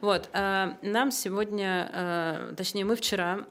[0.00, 3.44] Вот, а, нам сегодня, а, точнее, мы вчера,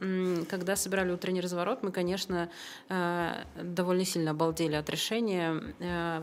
[0.49, 2.49] когда собирали утренний разворот, мы, конечно,
[2.89, 6.21] а, довольно сильно обалдели от решения, э,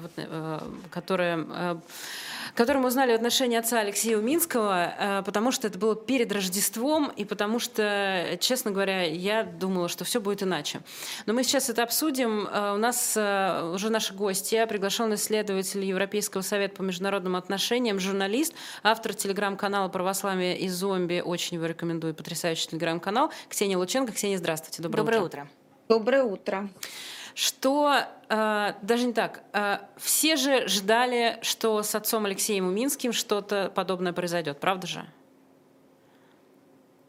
[2.55, 7.27] которое которым узнали отношения отца Алексея Уминского, э, потому что это было перед Рождеством, и
[7.27, 10.81] потому что, честно говоря, я думала, что все будет иначе.
[11.27, 12.47] Но мы сейчас это обсудим.
[12.47, 18.55] Э, у нас э, уже наши гости, приглашенный исследователь Европейского совета по международным отношениям, журналист,
[18.83, 21.23] автор телеграм-канала «Православие и зомби».
[21.23, 23.31] Очень его рекомендую, потрясающий телеграм-канал.
[23.51, 24.13] Ксения Лученко.
[24.13, 24.83] Ксения, здравствуйте.
[24.83, 25.41] Доброе, Доброе утро.
[25.43, 25.49] утро.
[25.89, 26.71] Доброе утро
[27.35, 29.43] что э, даже не так.
[29.53, 35.07] Э, все же ждали, что с отцом Алексеем Уминским что-то подобное произойдет, правда же?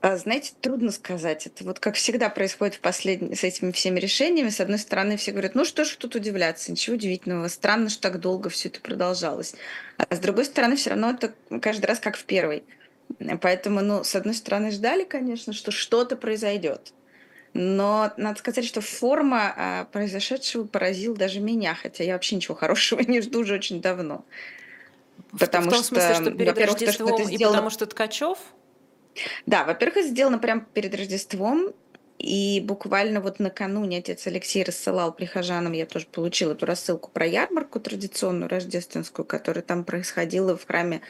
[0.04, 1.48] А, знаете, трудно сказать.
[1.48, 4.50] Это вот как всегда происходит в последние, с этими всеми решениями.
[4.50, 7.48] С одной стороны, все говорят, ну что ж тут удивляться, ничего удивительного.
[7.48, 9.56] Странно, что так долго все это продолжалось.
[9.98, 12.66] А с другой стороны, все равно это каждый раз как в первый.
[13.42, 16.94] Поэтому, ну, с одной стороны, ждали, конечно, что что-то произойдет.
[17.54, 23.02] Но надо сказать, что форма а, произошедшего поразила даже меня, хотя я вообще ничего хорошего
[23.08, 24.26] не жду уже очень давно.
[25.40, 27.36] Потому в том что, смысле, что перед Рождеством то, что это сделано...
[27.36, 28.38] и потому что Ткачев?
[29.46, 31.74] Да, во-первых, это сделано прямо перед Рождеством,
[32.24, 37.80] и буквально вот накануне отец Алексей рассылал прихожанам, я тоже получила эту рассылку про ярмарку
[37.80, 41.02] традиционную рождественскую, которая там происходила в храме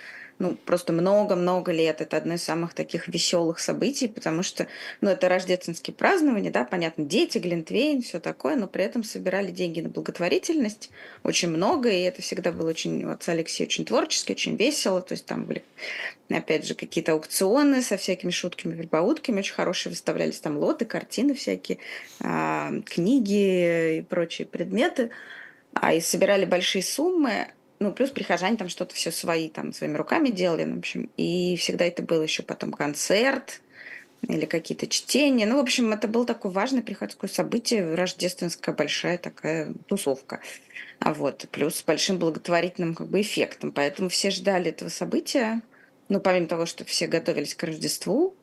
[0.44, 2.02] ну, просто много-много лет.
[2.02, 4.68] Это одно из самых таких веселых событий, потому что,
[5.00, 9.80] ну, это рождественские празднования, да, понятно, дети, Глинтвейн, все такое, но при этом собирали деньги
[9.80, 10.90] на благотворительность
[11.24, 15.26] очень много, и это всегда было очень, отца Алексей очень творчески, очень весело, то есть
[15.26, 15.64] там были,
[16.30, 21.78] опять же, какие-то аукционы со всякими шутками, прибаутками, очень хорошие выставлялись там лоты, картины всякие,
[22.20, 25.10] а, книги и прочие предметы,
[25.74, 27.48] а и собирали большие суммы,
[27.84, 31.56] ну, плюс прихожане там что-то все свои, там, своими руками делали, ну, в общем, и
[31.58, 33.62] всегда это был еще потом концерт
[34.28, 35.46] или какие-то чтения.
[35.46, 40.40] Ну, в общем, это было такое важное приходское событие, рождественская большая такая тусовка.
[41.00, 43.72] А вот, плюс с большим благотворительным как бы эффектом.
[43.72, 45.62] Поэтому все ждали этого события.
[46.08, 48.36] Ну, помимо того, что все готовились к Рождеству,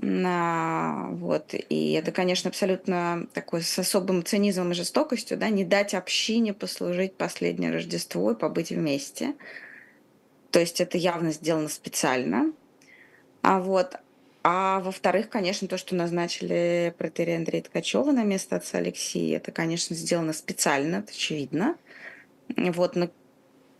[0.00, 6.54] вот, и это, конечно, абсолютно такой с особым цинизмом и жестокостью, да, не дать общине
[6.54, 9.34] послужить последнее Рождество и побыть вместе.
[10.50, 12.52] То есть это явно сделано специально.
[13.42, 13.96] А вот,
[14.44, 19.96] а во-вторых, конечно, то, что назначили протерия Андрея Ткачева на место отца Алексея, это, конечно,
[19.96, 21.76] сделано специально, это очевидно.
[22.56, 23.10] Вот, но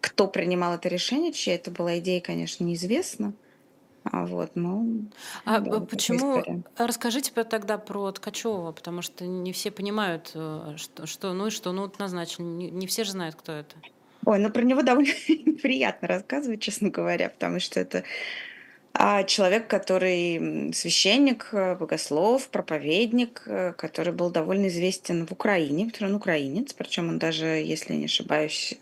[0.00, 3.34] кто принимал это решение, чья это была идея, конечно, неизвестно.
[4.10, 5.04] А вот, ну,
[5.44, 6.64] а да, почему?
[6.76, 11.72] Расскажите тогда про Ткачева, потому что не все понимают, э, что, что ну и что,
[11.72, 13.76] ну назначили, не, не все же знают, кто это.
[14.24, 15.12] Ой, ну про него довольно
[15.62, 18.04] приятно рассказывать, честно говоря, потому что это
[18.94, 26.08] а, человек, который священник, э, богослов, проповедник, э, который был довольно известен в Украине, который
[26.08, 28.74] он украинец, причем он даже, если не ошибаюсь,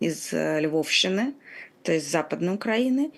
[0.00, 1.34] из Львовщины,
[1.84, 3.12] то есть Западной Украины.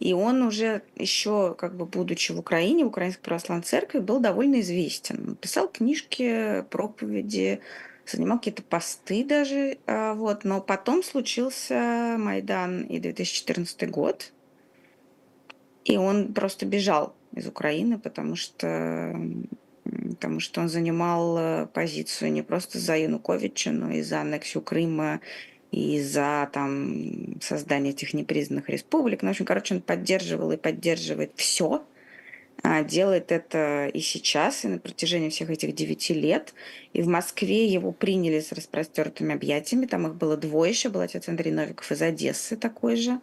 [0.00, 4.60] И он уже еще, как бы будучи в Украине, в Украинской православной церкви, был довольно
[4.60, 5.36] известен.
[5.40, 7.60] Писал книжки, проповеди,
[8.06, 9.78] занимал какие-то посты даже.
[9.86, 10.44] А, вот.
[10.44, 14.32] Но потом случился Майдан и 2014 год.
[15.84, 19.14] И он просто бежал из Украины, потому что
[19.84, 25.20] потому что он занимал э, позицию не просто за Януковича, но и за аннексию Крыма
[25.74, 29.22] и за там, создание этих непризнанных республик.
[29.22, 31.84] Ну, в общем, короче, он поддерживал и поддерживает все,
[32.62, 36.54] а, делает это и сейчас, и на протяжении всех этих девяти лет.
[36.92, 39.86] И в Москве его приняли с распростертыми объятиями.
[39.86, 40.90] Там их было двое еще.
[40.90, 43.20] Был отец Андрей Новиков из Одессы такой же.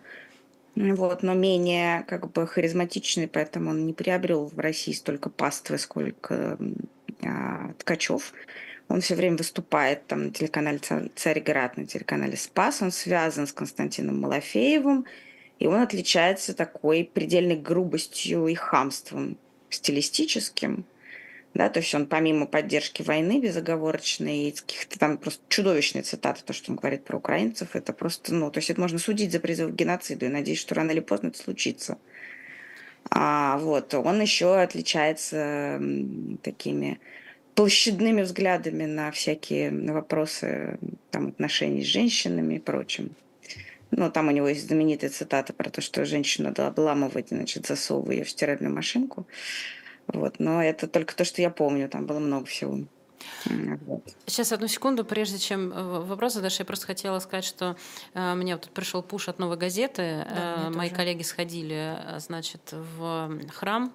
[0.76, 6.58] Вот, но менее как бы харизматичный, поэтому он не приобрел в России столько паствы, сколько
[7.24, 8.34] а, Ткачев.
[8.92, 10.80] Он все время выступает там на телеканале
[11.16, 12.82] «Царьград», на телеканале «Спас».
[12.82, 15.06] Он связан с Константином Малафеевым,
[15.60, 19.38] и он отличается такой предельной грубостью и хамством
[19.70, 20.84] стилистическим.
[21.54, 26.52] Да, то есть он помимо поддержки войны безоговорочной и каких-то там просто чудовищные цитаты, то,
[26.52, 29.72] что он говорит про украинцев, это просто, ну, то есть это можно судить за призыв
[29.72, 31.98] к геноциду, и надеюсь, что рано или поздно это случится.
[33.10, 35.82] А, вот, он еще отличается
[36.42, 37.00] такими
[37.56, 43.16] площадными взглядами на всякие вопросы там, отношений с женщинами и прочим.
[43.92, 48.18] Ну, там у него есть знаменитая цитата про то, что женщину надо обламывать, значит, засовывая
[48.18, 49.28] ее в стиральную машинку.
[50.08, 50.40] Вот.
[50.40, 52.80] Но это только то, что я помню, там было много всего.
[54.26, 57.76] Сейчас одну секунду, прежде чем э, вопрос задашь, я просто хотела сказать, что
[58.14, 60.26] э, мне вот тут пришел пуш от новой газеты.
[60.30, 60.98] Да, э, мои тоже.
[60.98, 63.92] коллеги сходили, э, значит, в храм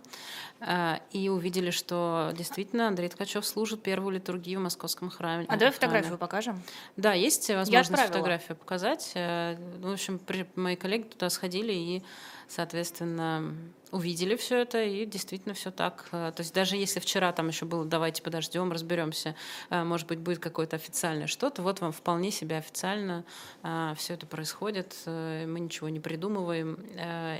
[0.61, 5.47] э, и увидели, что действительно Андрей Ткачев служит первую литургию в московском храме.
[5.49, 6.63] А давай фотографию покажем.
[6.97, 9.13] Да, есть возможность фотографию показать.
[9.15, 12.03] Э, в общем, при, мои коллеги туда сходили и
[12.49, 13.55] соответственно,
[13.93, 16.09] увидели все это, и действительно все так.
[16.13, 19.35] Э, то есть даже если вчера там еще было «давайте подождем, разберемся,
[19.71, 23.25] э, может быть, будет какое-то официальное что-то», вот вам вполне себе официально
[23.63, 26.75] э, все это происходит, мы ничего не придумываем,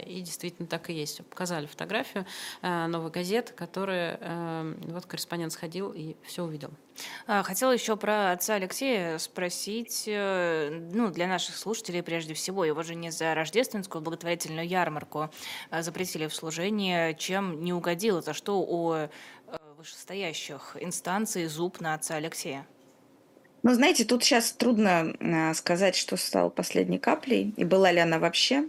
[0.07, 1.25] и действительно так и есть.
[1.27, 2.27] Показали фотографию
[2.63, 6.71] новой газеты, которая вот корреспондент сходил и все увидел.
[7.27, 12.95] А, хотела еще про отца Алексея спросить, ну, для наших слушателей прежде всего, его же
[12.95, 15.31] не за рождественскую благотворительную ярмарку
[15.71, 19.09] запретили в служение, чем не угодило, за что у э,
[19.77, 22.67] вышестоящих инстанций зуб на отца Алексея?
[23.63, 28.19] Ну, знаете, тут сейчас трудно а, сказать, что стало последней каплей, и была ли она
[28.19, 28.69] вообще,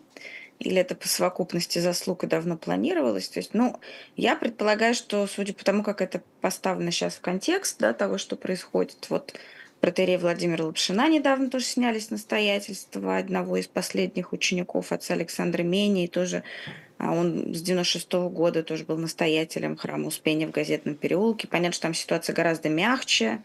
[0.60, 3.30] или это по совокупности заслуг и давно планировалось.
[3.30, 3.80] То есть, ну,
[4.16, 8.36] я предполагаю, что, судя по тому, как это поставлено сейчас в контекст да, того, что
[8.36, 9.40] происходит, вот
[9.82, 16.38] протерей Владимира Лапшина недавно тоже снялись настоятельства одного из последних учеников отца Александра Мении, тоже
[16.38, 21.48] а он с 96 -го года тоже был настоятелем храма Успения в Газетном переулке.
[21.48, 23.42] Понятно, что там ситуация гораздо мягче,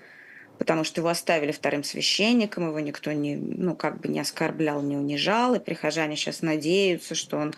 [0.59, 4.97] потому что его оставили вторым священником, его никто не, ну, как бы не оскорблял, не
[4.97, 7.57] унижал, и прихожане сейчас надеются, что он а,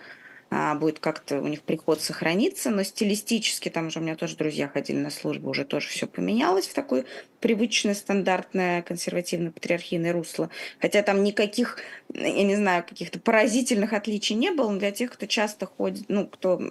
[0.77, 4.99] будет как-то у них приход сохраниться, но стилистически, там уже у меня тоже друзья ходили
[4.99, 7.07] на службу, уже тоже все поменялось в такое
[7.41, 10.51] привычное, стандартное, консервативно-патриархийное русло.
[10.81, 11.79] Хотя там никаких,
[12.13, 16.27] я не знаю, каких-то поразительных отличий не было, но для тех, кто часто ходит, ну,
[16.27, 16.63] кто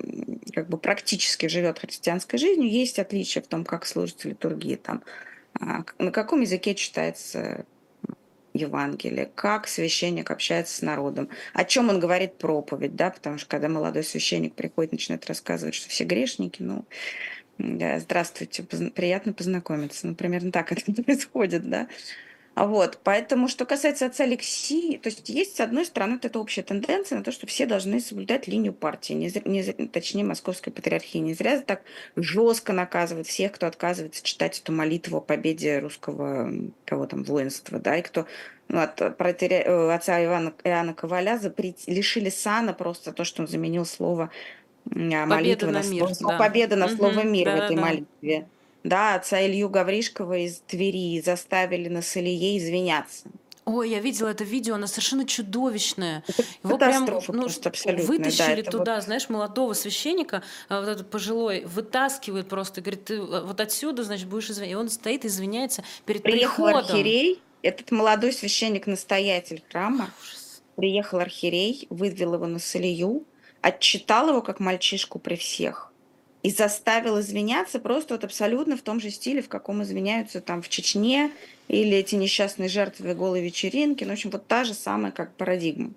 [0.54, 5.04] как бы практически живет христианской жизнью, есть отличия в том, как служится литургия там,
[5.60, 7.66] а, на каком языке читается
[8.54, 13.68] Евангелие, как священник общается с народом, о чем он говорит проповедь, да, потому что когда
[13.68, 16.86] молодой священник приходит, начинает рассказывать, что все грешники, ну,
[17.58, 21.88] здравствуйте, приятно познакомиться, ну, примерно так это происходит, да.
[22.56, 26.62] Вот, поэтому, что касается отца Алексея, то есть есть, с одной стороны, вот эта общая
[26.62, 31.18] тенденция на то, что все должны соблюдать линию партии, не, не, точнее, московской патриархии.
[31.18, 31.82] Не зря так
[32.16, 36.52] жестко наказывают всех, кто отказывается читать эту молитву о победе русского,
[36.86, 38.28] кого там, воинства, да, и кто
[38.68, 39.64] ну, от протеря...
[39.64, 41.80] Э, отца Ивана, Иоанна Коваля запрет...
[41.88, 44.30] лишили сана просто то, что он заменил слово
[44.86, 46.38] молитва на, на мир, слово, да.
[46.38, 47.82] победа на слово мир да, в этой да.
[47.82, 48.48] молитве.
[48.84, 53.30] Да, отца Илью Гавришкова из Твери заставили на Солие извиняться.
[53.66, 56.24] Ой, я видела это видео, оно совершенно чудовищное.
[56.28, 57.48] Это Его прям ну,
[58.06, 59.04] вытащили да, туда, вот...
[59.06, 64.50] знаешь, молодого священника, а, вот этот пожилой, вытаскивает просто, говорит, ты вот отсюда, значит, будешь
[64.50, 64.72] извиняться.
[64.72, 66.78] И он стоит, извиняется перед Приехал приходом.
[66.80, 70.12] архиерей, этот молодой священник-настоятель храма,
[70.76, 73.24] приехал архиерей, вывел его на Солию,
[73.62, 75.93] отчитал его как мальчишку при всех
[76.44, 80.68] и заставил извиняться просто вот абсолютно в том же стиле, в каком извиняются там в
[80.68, 81.32] Чечне
[81.70, 84.04] или эти несчастные жертвы голой вечеринки.
[84.04, 85.92] Ну, в общем, вот та же самая как парадигма.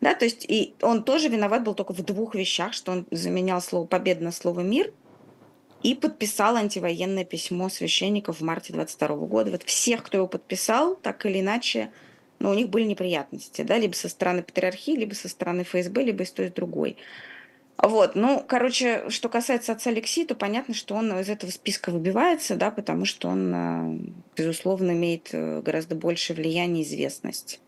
[0.00, 3.60] Да, то есть и он тоже виноват был только в двух вещах, что он заменял
[3.60, 4.92] слово «победа» на слово «мир»,
[5.82, 9.50] и подписал антивоенное письмо священников в марте 22 года.
[9.50, 11.90] Вот всех, кто его подписал, так или иначе,
[12.38, 16.04] но ну, у них были неприятности, да, либо со стороны патриархии, либо со стороны ФСБ,
[16.04, 16.96] либо с той, и с другой.
[17.82, 22.56] Вот, ну, короче, что касается отца Алексея, то понятно, что он из этого списка выбивается,
[22.56, 23.98] да, потому что он, э,
[24.36, 27.58] безусловно, имеет э, гораздо больше влияния и известность.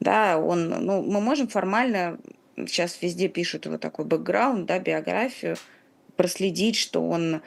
[0.00, 2.18] Да, он, ну, мы можем формально,
[2.56, 5.56] сейчас везде пишут его такой бэкграунд, да, биографию,
[6.16, 7.40] проследить, что он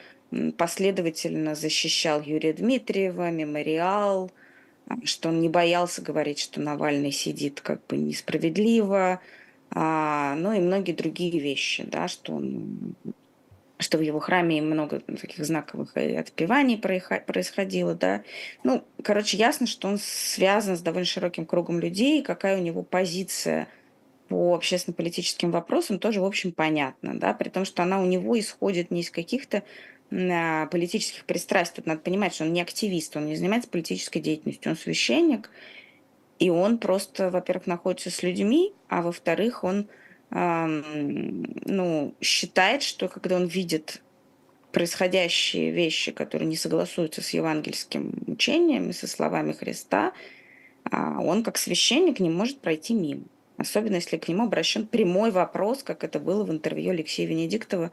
[0.56, 4.30] последовательно защищал Юрия Дмитриева, мемориал,
[5.04, 9.20] что он не боялся говорить, что Навальный сидит как бы несправедливо, а,
[9.74, 12.94] ну и многие другие вещи, да, что он
[13.80, 18.22] что в его храме много таких знаковых отпеваний происходило, да.
[18.64, 23.68] Ну, короче, ясно, что он связан с довольно широким кругом людей, какая у него позиция
[24.28, 28.90] по общественно-политическим вопросам, тоже, в общем, понятно, да, при том, что она у него исходит
[28.90, 29.62] не из каких-то
[30.10, 31.76] а, политических пристрастий.
[31.76, 35.50] Тут надо понимать, что он не активист, он не занимается политической деятельностью, он священник,
[36.38, 39.88] и он просто, во-первых, находится с людьми, а во-вторых, он
[40.30, 44.02] ну, считает, что когда он видит
[44.72, 50.12] происходящие вещи, которые не согласуются с евангельским учением и со словами Христа,
[50.84, 53.24] а, он как священник не может пройти мимо.
[53.56, 57.90] Особенно если к нему обращен прямой вопрос, как это было в интервью Алексея Венедиктова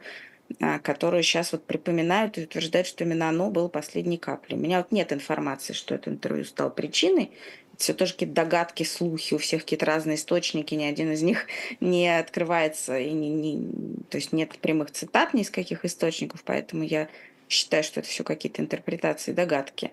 [0.60, 4.56] а, которую сейчас вот припоминают и утверждают, что именно оно было последней каплей.
[4.56, 7.32] У меня вот нет информации, что это интервью стало причиной.
[7.76, 11.46] Все тоже какие-то догадки, слухи, у всех какие-то разные источники, ни один из них
[11.80, 16.82] не открывается, и не, не, то есть нет прямых цитат ни из каких источников, поэтому
[16.82, 17.08] я
[17.48, 19.92] считаю, что это все какие-то интерпретации, догадки.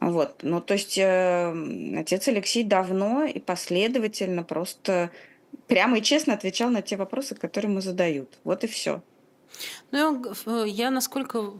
[0.00, 0.42] Вот.
[0.42, 5.10] Ну, то есть э, отец Алексей давно и последовательно просто
[5.66, 8.38] прямо и честно отвечал на те вопросы, которые ему задают.
[8.44, 9.02] Вот и все.
[9.90, 11.52] Ну, я, насколько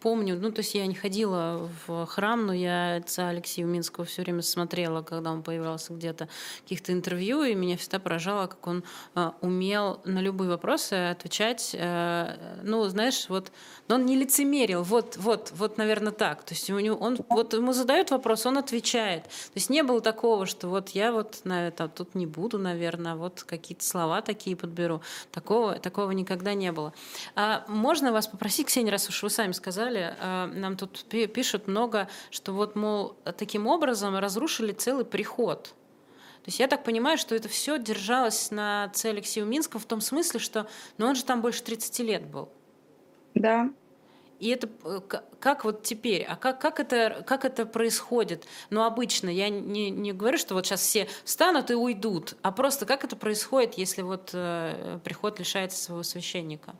[0.00, 4.22] помню, ну, то есть я не ходила в храм, но я отца Алексея Минского все
[4.22, 8.84] время смотрела, когда он появлялся где-то в каких-то интервью, и меня всегда поражало, как он
[9.14, 11.74] а, умел на любые вопросы отвечать.
[11.74, 13.50] Э, ну, знаешь, вот,
[13.88, 16.44] но он не лицемерил, вот, вот, вот, наверное, так.
[16.44, 19.24] То есть у него, он, вот ему задают вопрос, он отвечает.
[19.24, 23.16] То есть не было такого, что вот я вот на это тут не буду, наверное,
[23.16, 25.02] вот какие-то слова такие подберу.
[25.32, 26.92] Такого, такого никогда не было.
[27.34, 32.08] А можно вас попросить, Ксения, раз уж вы сами сказали, а, нам тут пишут много,
[32.30, 35.74] что вот, мол, таким образом разрушили целый приход.
[36.42, 40.40] То есть я так понимаю, что это все держалось на цели Минского в том смысле,
[40.40, 40.66] что
[40.98, 42.48] ну он же там больше 30 лет был.
[43.34, 43.70] Да.
[44.40, 45.00] И это э,
[45.38, 48.44] как вот теперь, а как, как, это, как это происходит?
[48.70, 52.84] Ну, обычно, я не, не говорю, что вот сейчас все встанут и уйдут, а просто
[52.84, 56.74] как это происходит, если вот э, приход лишается своего священника?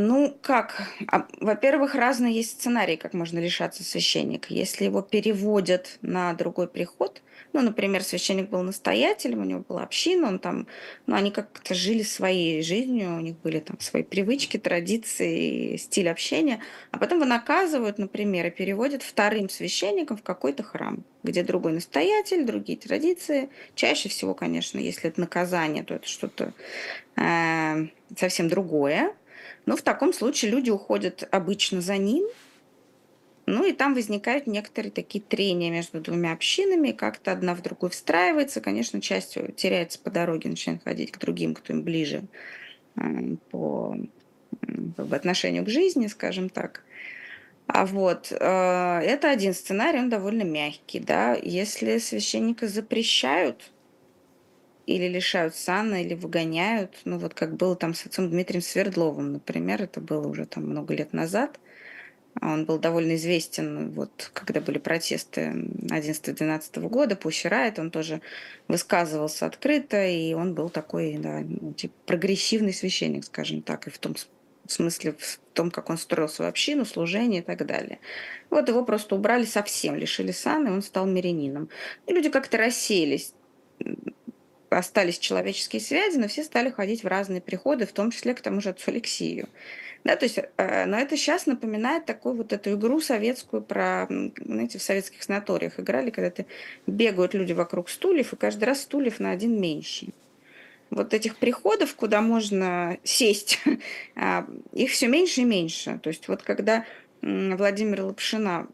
[0.00, 0.80] Ну, как?
[1.08, 4.54] А, во-первых, разные есть сценарии, как можно лишаться священника.
[4.54, 7.20] Если его переводят на другой приход,
[7.52, 10.68] ну, например, священник был настоятелем, у него была община, он там,
[11.08, 16.60] ну, они как-то жили своей жизнью, у них были там свои привычки, традиции, стиль общения,
[16.92, 22.44] а потом его наказывают, например, и переводят вторым священником в какой-то храм, где другой настоятель,
[22.44, 23.48] другие традиции.
[23.74, 26.52] Чаще всего, конечно, если это наказание, то это что-то
[27.16, 29.12] э, совсем другое.
[29.68, 32.24] Но в таком случае люди уходят обычно за ним,
[33.44, 38.62] ну и там возникают некоторые такие трения между двумя общинами, как-то одна в другую встраивается.
[38.62, 42.22] Конечно, часть теряется по дороге, начинает ходить к другим, кто им ближе
[42.96, 43.02] э,
[43.50, 43.94] по
[44.96, 46.82] в отношению к жизни, скажем так.
[47.66, 51.34] А вот э, это один сценарий, он довольно мягкий, да.
[51.34, 53.70] Если священника запрещают
[54.88, 56.96] или лишают сана, или выгоняют.
[57.04, 60.94] Ну, вот как было там с отцом Дмитрием Свердловым, например, это было уже там много
[60.94, 61.60] лет назад.
[62.40, 65.50] Он был довольно известен, вот, когда были протесты
[65.90, 68.22] 11-12 года, Пущерайт, он тоже
[68.68, 71.42] высказывался открыто, и он был такой, да,
[71.76, 76.28] типа, прогрессивный священник, скажем так, и в том в смысле в том, как он строил
[76.28, 77.98] свою общину, служение и так далее.
[78.50, 81.70] Вот его просто убрали совсем, лишили сана, и он стал мирянином.
[82.06, 83.32] И люди как-то рассеялись
[84.70, 88.60] остались человеческие связи, но все стали ходить в разные приходы, в том числе к тому
[88.60, 89.48] же отцу Алексею.
[90.04, 94.78] Да, то есть, э, но это сейчас напоминает такую вот эту игру советскую про, знаете,
[94.78, 96.46] в советских санаториях играли, когда ты
[96.86, 100.08] бегают люди вокруг стульев, и каждый раз стульев на один меньше.
[100.90, 103.60] Вот этих приходов, куда можно сесть,
[104.16, 105.98] а, их все меньше и меньше.
[106.02, 106.86] То есть вот когда
[107.20, 108.68] Владимир Лапшина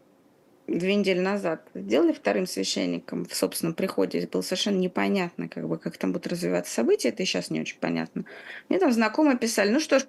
[0.66, 4.28] две недели назад сделали вторым священником в собственном приходе.
[4.30, 7.11] Было совершенно непонятно, как бы, как там будут развиваться события.
[7.11, 8.25] Это и сейчас не очень понятно.
[8.68, 10.04] Мне там знакомые писали, ну что ж,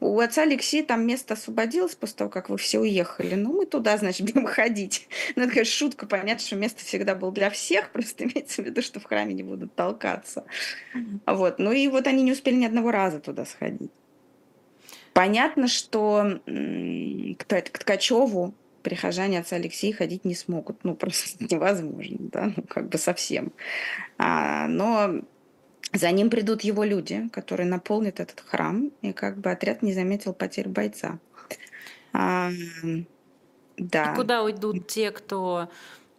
[0.00, 3.34] у отца Алексея там место освободилось после того, как вы все уехали.
[3.34, 5.08] Ну, мы туда, значит, будем ходить.
[5.36, 6.06] Ну, это, конечно, шутка.
[6.06, 7.90] Понятно, что место всегда было для всех.
[7.90, 10.44] Просто имеется в виду, что в храме не будут толкаться.
[11.26, 11.58] Вот.
[11.58, 13.90] Ну, и вот они не успели ни одного раза туда сходить.
[15.12, 20.84] Понятно, что к Ткачеву прихожане отца Алексея ходить не смогут.
[20.84, 23.52] Ну, просто невозможно, да, ну, как бы совсем.
[24.18, 25.22] А, но
[25.92, 30.32] за ним придут его люди, которые наполнят этот храм, и как бы отряд не заметил
[30.32, 31.18] потерь бойца.
[32.12, 32.50] А,
[33.76, 34.12] да.
[34.12, 35.68] И куда уйдут те, кто...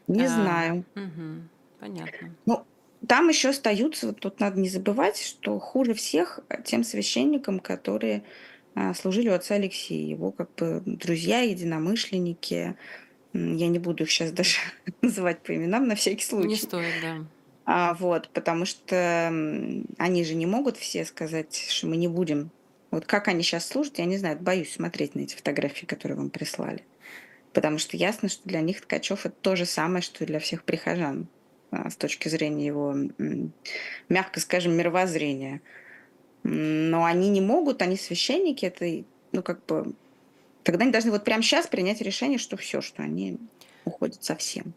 [0.07, 0.85] Не а, знаю.
[0.95, 1.47] Угу,
[1.79, 2.35] понятно.
[2.45, 2.65] Ну,
[3.07, 8.23] там еще остаются, вот тут надо не забывать, что хуже всех тем священникам, которые
[8.95, 12.75] служили у отца Алексея, его как бы друзья, единомышленники.
[13.33, 14.57] Я не буду их сейчас даже
[15.01, 16.47] называть по именам на всякий случай.
[16.47, 17.25] Не стоит, да.
[17.65, 19.27] А, вот, потому что
[19.97, 22.51] они же не могут все сказать, что мы не будем.
[22.91, 26.29] Вот как они сейчас служат, я не знаю, боюсь смотреть на эти фотографии, которые вам
[26.29, 26.83] прислали.
[27.53, 30.63] Потому что ясно, что для них Ткачев это то же самое, что и для всех
[30.63, 31.27] прихожан
[31.71, 32.95] а, с точки зрения его,
[34.09, 35.61] мягко скажем, мировоззрения
[36.43, 39.93] но они не могут, они священники, это, ну, как бы,
[40.63, 43.37] тогда они должны вот прямо сейчас принять решение, что все, что они
[43.85, 44.73] уходят совсем.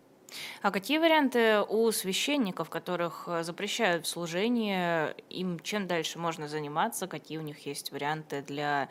[0.63, 7.07] А какие варианты у священников, которых э, запрещают в служении, им чем дальше можно заниматься,
[7.07, 8.89] какие у них есть варианты для,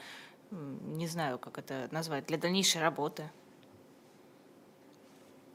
[0.51, 3.29] не знаю, как это назвать, для дальнейшей работы?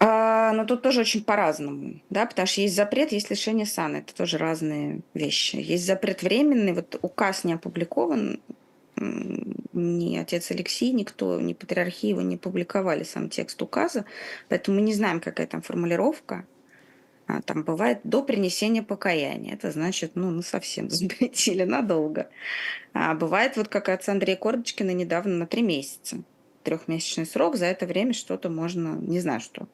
[0.02, 4.14] А, но тут тоже очень по-разному, да, потому что есть запрет, есть лишение сана, это
[4.14, 5.56] тоже разные вещи.
[5.56, 8.40] Есть запрет временный, вот указ не опубликован,
[8.96, 14.06] ни отец Алексей, никто, ни патриархи его не публиковали сам текст указа,
[14.48, 16.46] поэтому мы не знаем, какая там формулировка.
[17.26, 19.54] А, там бывает до принесения покаяния.
[19.54, 22.30] Это значит, ну, ну совсем запретили надолго.
[22.94, 26.22] А бывает, вот как отца Андрея Кордочкина недавно на три месяца.
[26.62, 29.68] Трехмесячный срок, за это время что-то можно, не знаю что.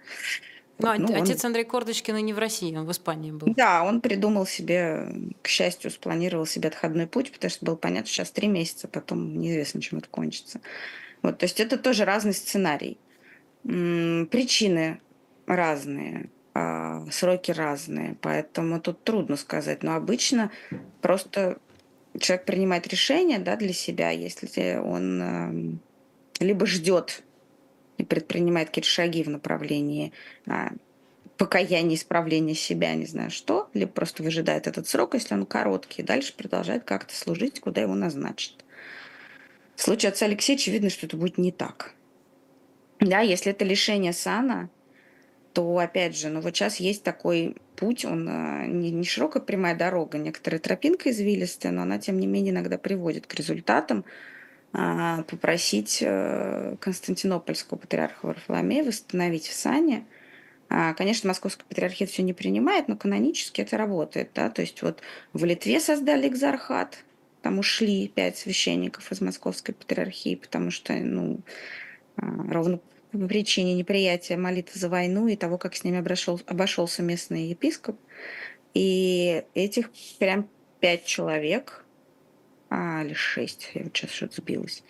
[0.79, 1.49] Ну, ну, отец он...
[1.49, 3.55] Андрей Кордочкин не в России, он в Испании был.
[3.57, 5.09] Да, он придумал себе,
[5.43, 9.39] к счастью, спланировал себе отходной путь, потому что было понятно, что сейчас три месяца, потом
[9.39, 10.61] неизвестно, чем это кончится.
[11.23, 12.99] Вот, то есть это тоже разный сценарий.
[13.63, 15.01] Причины
[15.47, 19.83] разные, а, сроки разные, поэтому тут трудно сказать.
[19.83, 20.51] Но обычно
[21.01, 21.59] просто
[22.19, 25.81] человек принимает решение да, для себя, если он эм,
[26.41, 27.23] либо ждет
[27.99, 30.13] и предпринимает какие-то шаги в направлении
[30.47, 30.73] а,
[31.37, 36.05] покаяния, исправления себя, не знаю что, либо просто выжидает этот срок, если он короткий, и
[36.05, 38.65] дальше продолжает как-то служить, куда его назначат.
[39.75, 41.93] В случае отца Алексеевича видно, что это будет не так.
[43.01, 44.71] Да, если это лишение сана,
[45.53, 49.75] то, опять же, ну вот сейчас есть такой путь, он а, не, не широкая прямая
[49.75, 54.05] дорога, некоторая тропинка извилистая, но она, тем не менее, иногда приводит к результатам,
[55.27, 60.05] попросить э, Константинопольского патриарха Варфоломея восстановить в сане.
[60.69, 64.31] А, конечно, Московский патриархат все не принимает, но канонически это работает.
[64.35, 64.51] Да?
[64.51, 65.01] То есть вот
[65.33, 67.05] в Литве создали экзархат,
[67.43, 71.41] там ушли пять священников из Московской патриархии, потому что, ну,
[72.17, 72.81] а, ровно
[73.13, 77.99] по причине неприятия молитвы за войну и того, как с ними обошел, обошелся местный епископ.
[78.75, 81.86] И этих прям пять человек
[82.69, 84.83] а, или шесть, я вот сейчас что-то сбилась.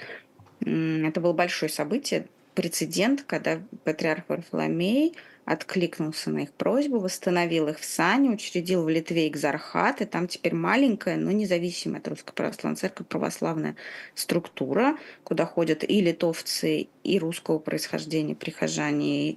[0.61, 5.15] Это было большое событие, прецедент, когда патриарх Варфоломей
[5.45, 10.55] откликнулся на их просьбу, восстановил их в сане, учредил в Литве экзархат, и там теперь
[10.55, 13.77] маленькая, но независимая от Русской Православной Церкви православная
[14.15, 19.37] структура, куда ходят и литовцы, и русского происхождения прихожане,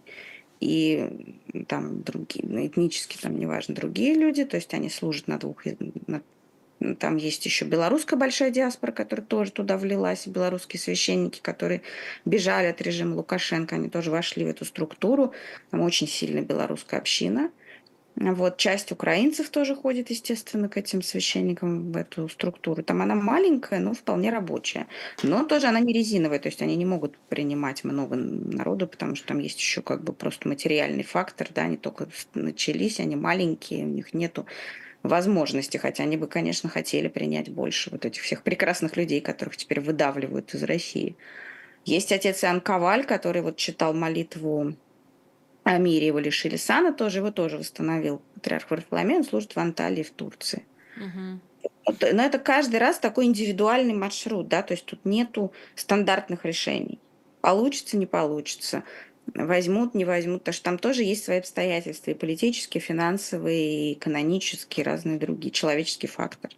[0.60, 1.36] и
[1.67, 5.63] там другие, этнически там неважно, другие люди, то есть они служат на двух,
[6.08, 6.23] на
[7.00, 11.82] там есть еще белорусская большая диаспора, которая тоже туда влилась, белорусские священники, которые
[12.26, 15.34] бежали от режима Лукашенко, они тоже вошли в эту структуру.
[15.72, 17.52] Там очень сильная белорусская община.
[18.15, 22.84] Вот, часть украинцев тоже ходит, естественно, к этим священникам в эту структуру.
[22.84, 24.88] Там она маленькая, но вполне рабочая.
[25.24, 29.28] Но тоже она не резиновая, то есть они не могут принимать много народу, потому что
[29.28, 33.89] там есть еще как бы просто материальный фактор, да, они только начались, они маленькие, у
[33.89, 34.46] них нету
[35.03, 39.79] возможности, хотя они бы, конечно, хотели принять больше вот этих всех прекрасных людей, которых теперь
[39.79, 41.15] выдавливают из России.
[41.85, 44.75] Есть отец Иоанн Коваль, который вот читал молитву
[45.63, 50.03] о мире, его лишили сана, тоже его тоже восстановил патриарх Варфоломей, он служит в Анталии
[50.03, 50.65] в Турции.
[50.97, 51.39] Угу.
[52.13, 56.99] Но это каждый раз такой индивидуальный маршрут, да, то есть тут нету стандартных решений.
[57.41, 58.83] Получится, не получится
[59.36, 64.86] возьмут, не возьмут, потому что там тоже есть свои обстоятельства, и политические, финансовые, и экономические,
[64.86, 66.52] разные другие, человеческий фактор.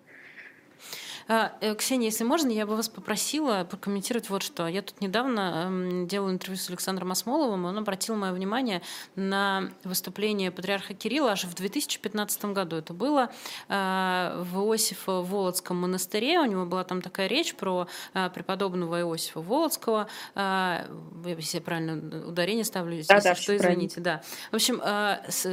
[1.28, 4.68] А, э, Ксения, если можно, я бы вас попросила прокомментировать вот что.
[4.68, 8.82] Я тут недавно эм, делала интервью с Александром Осмоловым, и он обратил мое внимание
[9.16, 12.78] на выступление патриарха Кирилла аж в 2015 году.
[12.78, 13.30] Это было
[13.68, 16.40] э, в Иосифо-Володском монастыре.
[16.40, 20.08] У него была там такая речь про э, преподобного Иосифа Володского.
[20.36, 24.02] Если я правильно ударение ставлю здесь, да, да, что извините.
[24.02, 24.22] Да.
[24.52, 24.82] В общем,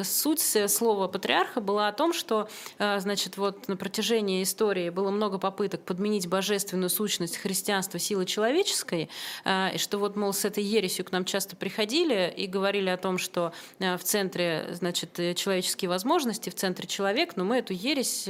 [0.05, 5.58] суть слова патриарха была о том, что значит, вот на протяжении истории было много попыток
[5.59, 9.09] попыток подменить божественную сущность христианства силой человеческой,
[9.45, 12.97] э, и что вот, мол, с этой ересью к нам часто приходили и говорили о
[12.97, 17.73] том, что э, в центре, значит, э, человеческие возможности, в центре человек, но мы эту
[17.73, 18.29] ересь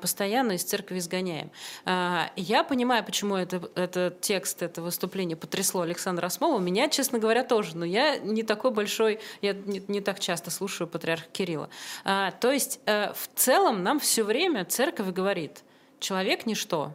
[0.00, 1.50] постоянно из церкви изгоняем.
[1.84, 6.60] Я понимаю, почему это, этот текст, это выступление потрясло Александра Осмолова.
[6.60, 10.86] Меня, честно говоря, тоже, но я не такой большой, я не, не так часто слушаю
[10.86, 11.68] патриарха Кирилла.
[12.04, 15.64] То есть в целом нам все время церковь говорит–
[16.04, 16.92] человек ничто.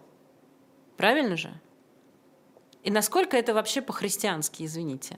[0.95, 1.52] Правильно же?
[2.84, 5.17] И насколько это вообще по-христиански, извините?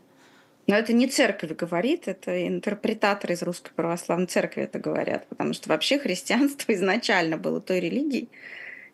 [0.67, 5.69] Но это не церковь говорит, это интерпретаторы из Русской Православной Церкви это говорят, потому что
[5.69, 8.29] вообще христианство изначально было той религией,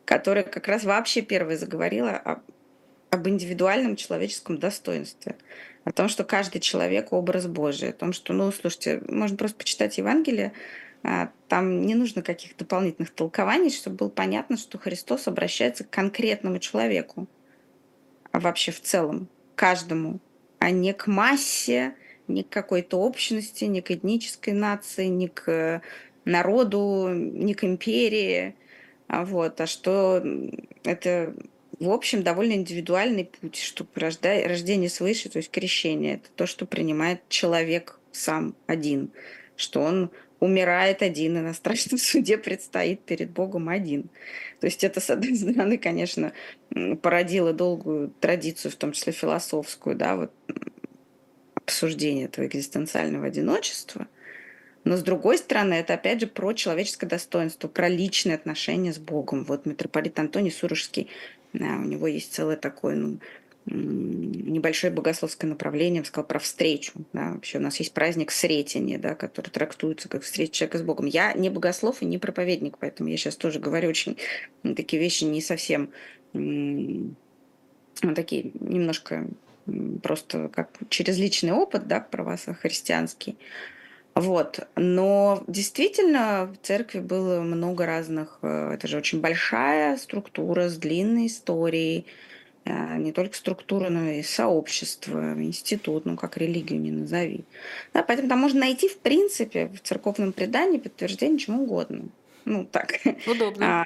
[0.05, 2.41] которая как раз вообще первой заговорила о
[3.09, 5.35] об индивидуальном человеческом достоинстве,
[5.83, 9.97] о том, что каждый человек— образ Божий, о том, что, ну, слушайте, можно просто почитать
[9.97, 10.51] Евангелие,
[11.47, 17.27] там не нужно каких-то дополнительных толкований, чтобы было понятно, что Христос обращается к конкретному человеку,
[18.31, 20.19] а вообще в целом, каждому,
[20.59, 21.95] а не к массе,
[22.27, 25.81] не к какой-то общности, не к этнической нации, не к
[26.25, 28.55] народу, не к империи,
[29.07, 30.21] а вот, а что
[30.83, 31.33] это
[31.79, 37.21] в общем, довольно индивидуальный путь, что рождение свыше, то есть крещение, это то, что принимает
[37.29, 39.11] человек сам один,
[39.55, 44.09] что он умирает один, и на страшном суде предстоит перед Богом один.
[44.59, 46.33] То есть это, с одной стороны, конечно,
[47.01, 50.31] породило долгую традицию, в том числе философскую, да, вот
[51.55, 54.07] обсуждение этого экзистенциального одиночества.
[54.83, 59.43] Но с другой стороны, это опять же про человеческое достоинство, про личные отношения с Богом.
[59.43, 61.09] Вот митрополит Антоний Сурожский
[61.53, 63.19] да, у него есть целое такое, ну,
[63.69, 66.93] небольшое богословское направление, он сказал про встречу.
[67.13, 67.33] Да.
[67.33, 71.05] Вообще у нас есть праздник Сретения, да, который трактуется как встреча человека с Богом.
[71.05, 74.17] Я не богослов и не проповедник, поэтому я сейчас тоже говорю очень
[74.63, 75.89] такие вещи не совсем
[76.33, 77.15] ну,
[78.15, 79.27] такие немножко
[80.01, 83.37] просто как через личный опыт, да, про вас христианский.
[84.15, 84.67] Вот.
[84.75, 88.39] Но действительно в церкви было много разных...
[88.41, 92.07] Э, это же очень большая структура с длинной историей.
[92.67, 97.45] Э, не только структура, но и сообщество, институт, ну как религию не назови.
[97.93, 102.09] Да, поэтому там можно найти, в принципе, в церковном предании подтверждение чему угодно.
[102.45, 102.99] Ну, так.
[103.27, 103.81] Удобно.
[103.81, 103.85] А,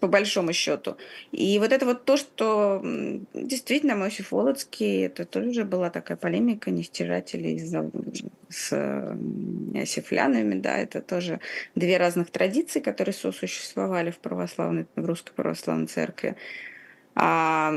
[0.00, 0.96] по большому счету.
[1.32, 2.80] И вот это вот то, что
[3.34, 7.58] действительно Моисей Волоцкий, это тоже была такая полемика нестяжателей
[8.48, 9.16] с
[9.74, 11.40] осифлянами, да, это тоже
[11.74, 16.36] две разных традиции, которые сосуществовали в православной, в русской православной церкви.
[17.20, 17.74] А,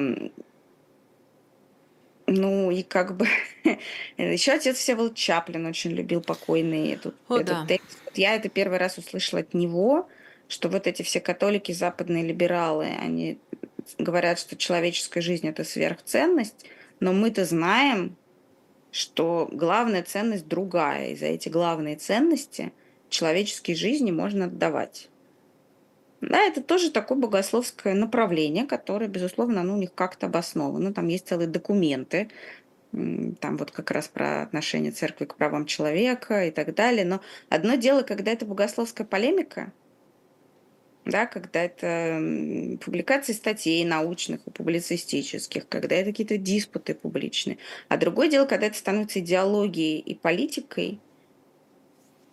[2.27, 3.27] ну и как бы
[4.17, 7.65] еще отец Всеволод Чаплин очень любил покойный этот, О, этот да.
[7.67, 7.99] текст.
[8.13, 10.07] Я это первый раз услышала от него
[10.51, 13.39] что вот эти все католики, западные либералы, они
[13.97, 16.65] говорят, что человеческая жизнь– это сверхценность,
[16.99, 18.17] но мы-то знаем,
[18.91, 22.73] что главная ценность другая, и за эти главные ценности
[23.09, 25.07] человеческие жизни можно отдавать.
[26.21, 30.93] Да, это тоже такое богословское направление, которое, безусловно, оно у них как-то обосновано.
[30.93, 32.29] Там есть целые документы,
[32.91, 37.05] там вот как раз про отношение церкви к правам человека и так далее.
[37.05, 39.73] Но одно дело, когда это богословская полемика,
[41.05, 47.57] да, когда это публикации статей научных и публицистических, когда это какие-то диспуты публичные.
[47.87, 50.99] А другое дело, когда это становится идеологией и политикой,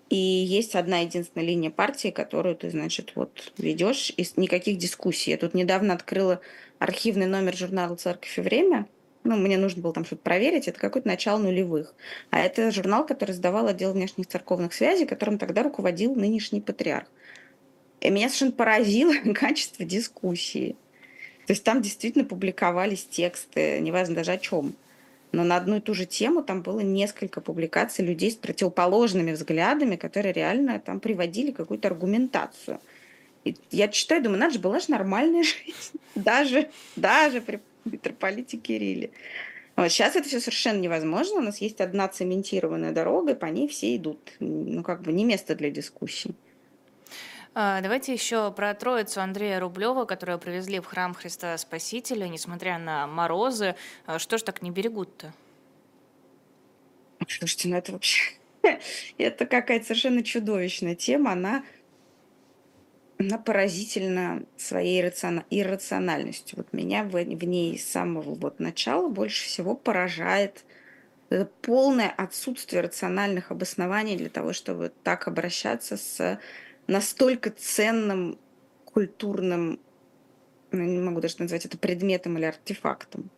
[0.09, 5.33] и есть одна единственная линия партии, которую ты, значит, вот ведешь, и никаких дискуссий.
[5.33, 6.41] Я тут недавно открыла
[6.79, 8.87] архивный номер журнала «Церковь и время»,
[9.25, 11.95] ну, мне нужно было там что-то проверить, это какое-то начало нулевых.
[12.31, 17.07] А это журнал, который сдавал отдел внешних церковных связей, которым тогда руководил нынешний патриарх.
[18.01, 20.77] И меня совершенно поразило качество дискуссии.
[21.47, 24.75] То есть там действительно публиковались тексты, неважно даже о чем.
[25.33, 29.97] Но на одну и ту же тему там было несколько публикаций людей с противоположными взглядами,
[29.97, 32.81] которые реально там приводили какую-то аргументацию.
[33.45, 35.99] И я читаю, думаю, надо же, была же нормальная жизнь.
[36.15, 39.11] Даже, даже при митрополите Кирилле.
[39.77, 41.39] Вот сейчас это все совершенно невозможно.
[41.39, 44.19] У нас есть одна цементированная дорога, и по ней все идут.
[44.41, 46.35] Ну, как бы не место для дискуссий.
[47.61, 53.09] А, давайте еще про Троицу Андрея Рублева, которую привезли в храм Христа Спасителя, несмотря на
[53.09, 53.75] морозы.
[54.07, 55.35] А, что ж так не берегут-то?
[57.27, 58.35] Слушайте, ну это вообще...
[59.19, 61.33] это какая-то совершенно чудовищная тема.
[61.33, 61.65] Она,
[63.19, 66.59] она поразительна своей иррациональностью.
[66.59, 70.65] Вот меня в, в ней с самого вот начала больше всего поражает
[71.31, 76.39] это полное отсутствие рациональных обоснований для того, чтобы так обращаться с
[76.89, 78.39] настолько ценным
[78.85, 79.79] культурным,
[80.73, 83.31] ну, не могу даже назвать это предметом или артефактом.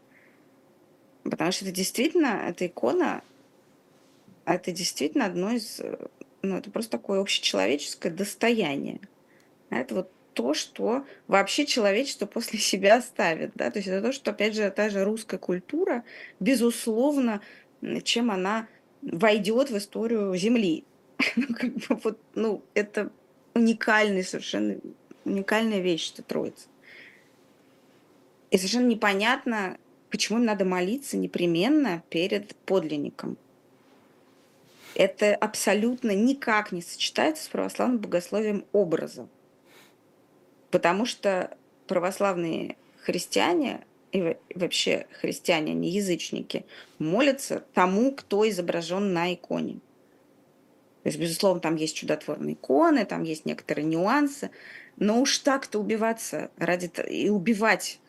[1.24, 3.22] Потому что это действительно, эта икона,
[4.46, 5.80] это действительно одно из,
[6.40, 9.00] ну, это просто такое общечеловеческое достояние.
[9.68, 13.52] Это вот то, что вообще человечество после себя оставит.
[13.54, 13.70] Да?
[13.70, 16.04] То есть это то, что, опять же, та же русская культура,
[16.38, 17.40] безусловно,
[18.04, 18.68] чем она
[19.02, 20.84] войдет в историю Земли.
[21.36, 23.10] Ну, как бы вот, ну, это
[23.54, 24.76] уникальный совершенно
[25.24, 26.68] уникальная вещь, это Троица.
[28.50, 29.78] И совершенно непонятно,
[30.10, 33.36] почему им надо молиться непременно перед подлинником.
[34.94, 39.28] Это абсолютно никак не сочетается с православным богословием образа.
[40.70, 46.64] Потому что православные христиане и вообще христиане, они язычники,
[46.98, 49.78] молятся тому, кто изображен на иконе.
[51.02, 54.50] То есть, безусловно, там есть чудотворные иконы, там есть некоторые нюансы,
[54.96, 58.00] но уж так-то убиваться ради и убивать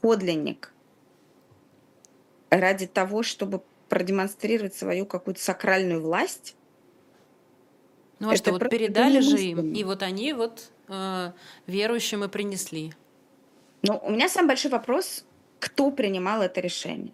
[0.00, 0.72] подлинник
[2.50, 6.56] ради того, чтобы продемонстрировать свою какую-то сакральную власть.
[8.18, 11.32] Ну а что, вот передали же им, и вот они вот э,
[11.66, 12.92] верующим и принесли.
[13.82, 15.24] Ну, у меня самый большой вопрос,
[15.60, 17.12] кто принимал это решение.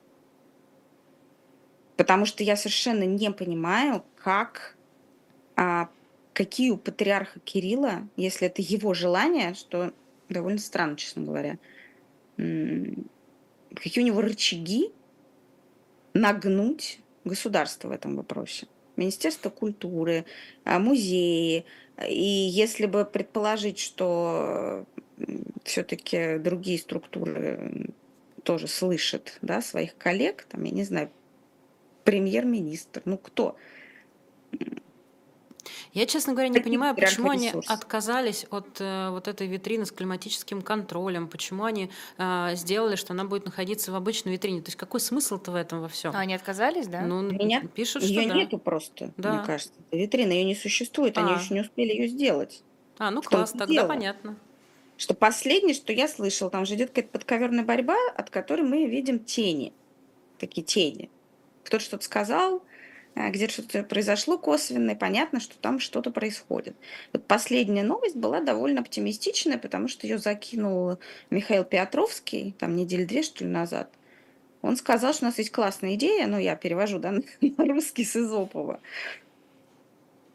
[1.96, 4.76] Потому что я совершенно не понимаю, как,
[5.56, 5.88] а,
[6.32, 9.92] какие у патриарха Кирилла, если это его желание, что
[10.28, 11.58] довольно странно, честно говоря,
[12.36, 14.90] какие у него рычаги
[16.14, 18.66] нагнуть государство в этом вопросе.
[18.96, 20.24] Министерство культуры,
[20.64, 21.64] а, музеи.
[22.08, 24.84] И если бы предположить, что
[25.64, 27.90] все-таки другие структуры
[28.42, 31.10] тоже слышат да, своих коллег, там, я не знаю,
[32.04, 33.56] премьер-министр, ну кто?
[35.92, 39.92] Я, честно говоря, не Таких понимаю, почему они отказались от э, вот этой витрины с
[39.92, 44.60] климатическим контролем, почему они э, сделали, что она будет находиться в обычной витрине.
[44.60, 46.12] То есть какой смысл-то в этом во всем?
[46.14, 47.02] А они отказались, да?
[47.02, 48.62] Ну, Меня пишут, ее что нету да.
[48.62, 49.34] просто, да.
[49.34, 49.72] мне кажется.
[49.90, 51.20] Витрина ее не существует, а.
[51.20, 52.62] они еще не успели ее сделать.
[52.98, 53.88] А, ну класс, тогда дело.
[53.88, 54.36] понятно.
[54.96, 59.18] Что последнее, что я слышала, там же идет какая-то подковерная борьба, от которой мы видим
[59.18, 59.72] тени,
[60.38, 61.10] такие тени.
[61.64, 62.62] Кто-то что-то сказал,
[63.14, 66.74] где что-то произошло косвенно, понятно, что там что-то происходит.
[67.12, 70.98] Вот последняя новость была довольно оптимистичная, потому что ее закинул
[71.30, 73.90] Михаил Петровский, там недели две, что ли, назад.
[74.62, 78.16] Он сказал, что у нас есть классная идея, но я перевожу да, на русский с
[78.16, 78.80] Изопова.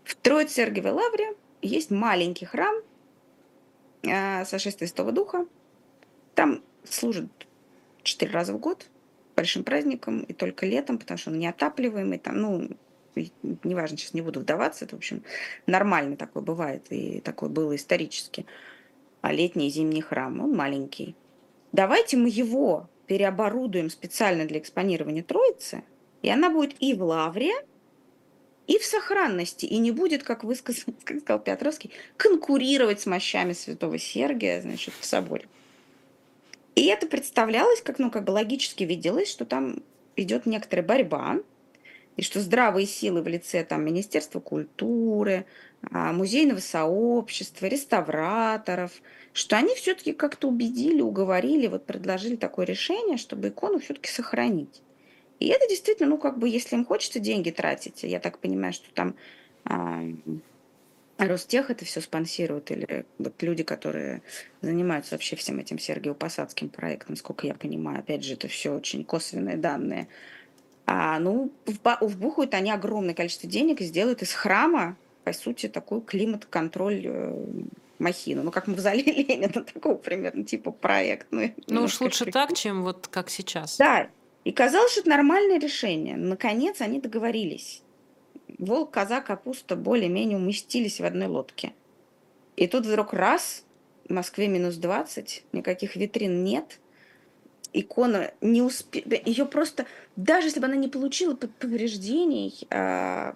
[0.04, 2.76] В Троице-Сергиевой лавре есть маленький храм
[4.04, 5.48] э, сошествия Святого Духа.
[6.36, 7.26] Там служат
[8.04, 8.88] четыре раза в год,
[9.38, 12.70] большим праздником и только летом, потому что он неотапливаемый, там, ну,
[13.64, 15.24] неважно, сейчас не буду вдаваться, это, в общем,
[15.68, 18.46] нормально такое бывает, и такое было исторически.
[19.22, 21.16] А летний и зимний храм, он маленький.
[21.72, 25.84] Давайте мы его переоборудуем специально для экспонирования Троицы,
[26.24, 27.54] и она будет и в лавре,
[28.66, 33.54] и в сохранности, и не будет, как вы сказали, как сказал Петровский, конкурировать с мощами
[33.54, 35.48] святого Сергия, значит, в соборе.
[36.78, 39.78] И это представлялось, как, ну, как бы логически виделось, что там
[40.16, 41.38] идет некоторая борьба,
[42.18, 45.48] и что здравые силы в лице там, Министерства культуры,
[45.92, 48.92] а, музейного сообщества, реставраторов,
[49.34, 54.84] что они все-таки как-то убедили, уговорили, вот предложили такое решение, чтобы икону все-таки сохранить.
[55.40, 58.94] И это действительно, ну, как бы, если им хочется деньги тратить, я так понимаю, что
[58.94, 59.16] там
[61.18, 64.22] а, Ростех это все спонсирует, или вот люди, которые
[64.62, 69.58] занимаются вообще всем этим Сергиево-Посадским проектом, сколько я понимаю, опять же, это все очень косвенные
[69.58, 70.08] данные.
[70.86, 77.02] А, ну, вбухают они огромное количество денег и сделают из храма, по сути, такой климат-контроль
[77.06, 77.46] э,
[78.00, 78.44] махину.
[78.44, 81.28] Ну, как мы в зале Ленина, такого примерно типа проект.
[81.32, 82.48] Ну, ну уж лучше прикольно.
[82.48, 83.78] так, чем вот как сейчас.
[83.78, 84.08] Да,
[84.46, 86.16] и казалось, что это нормальное решение.
[86.16, 87.84] Наконец они договорились
[88.58, 91.74] волк, коза, капуста более-менее уместились в одной лодке.
[92.56, 93.64] И тут вдруг раз,
[94.08, 96.80] в Москве минус 20, никаких витрин нет,
[97.74, 103.36] икона не успела, ее просто, даже если бы она не получила повреждений а,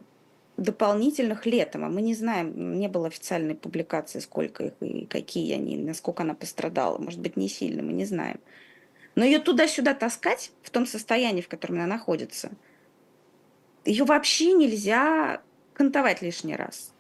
[0.58, 5.78] дополнительных летом, а мы не знаем, не было официальной публикации, сколько их и какие они,
[5.78, 8.40] насколько она пострадала, может быть, не сильно, мы не знаем.
[9.14, 12.50] Но ее туда-сюда таскать в том состоянии, в котором она находится–
[13.86, 15.42] ее вообще нельзя
[15.74, 16.94] кантовать лишний раз.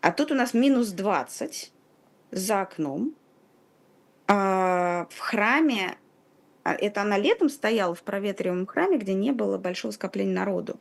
[0.00, 1.72] А тут у нас минус 20
[2.30, 3.14] за окном.
[4.26, 5.96] А в храме,
[6.64, 10.80] а это она летом стояла в проветриваемом храме, где не было большого скопления народу.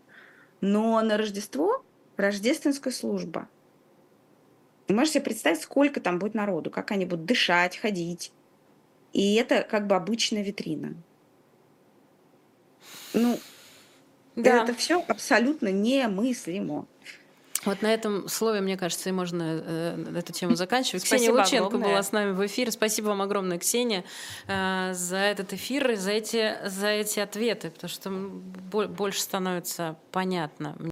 [0.61, 1.83] Но на Рождество
[2.17, 3.47] рождественская служба.
[4.87, 8.31] можете себе представить, сколько там будет народу, как они будут дышать, ходить.
[9.13, 10.95] И это как бы обычная витрина.
[13.13, 13.39] Ну,
[14.43, 14.63] да.
[14.63, 16.87] Это все абсолютно немыслимо.
[17.63, 21.03] Вот на этом слове, мне кажется, и можно э, эту тему заканчивать.
[21.03, 21.89] Ксения Лученко огромное.
[21.89, 22.71] была с нами в эфире.
[22.71, 24.03] Спасибо вам огромное, Ксения,
[24.47, 30.75] э, за этот эфир и за эти, за эти ответы, потому что больше становится понятно.